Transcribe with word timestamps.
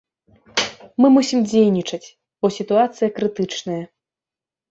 Мы 1.03 1.07
мусім 1.17 1.39
дзейнічаць, 1.51 2.07
бо 2.45 2.51
сітуацыя 2.57 3.07
крытычная! 3.19 3.79